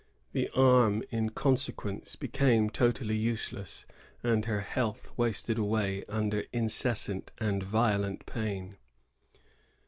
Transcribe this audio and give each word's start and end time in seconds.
The 0.31 0.49
arm 0.55 1.03
in 1.11 1.29
consequence 1.29 2.15
became 2.15 2.71
totally 2.71 3.15
useless, 3.17 3.85
and 4.23 4.45
her 4.45 4.61
health 4.61 5.11
wasted 5.15 5.59
away 5.59 6.05
under 6.09 6.45
incessant 6.51 7.31
and 7.37 7.61
violent 7.61 8.25
pain. 8.25 8.77